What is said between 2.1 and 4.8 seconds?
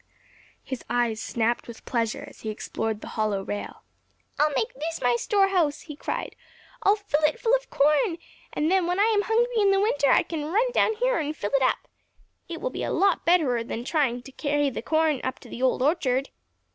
as he explored the hollow rail. "I'll make